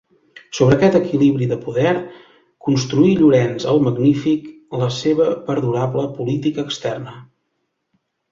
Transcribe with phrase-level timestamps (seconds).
[0.57, 1.91] Sobre aquest equilibri de poder
[2.67, 4.49] construir Llorenç el Magnífic
[4.83, 7.17] la seva perdurable política externa.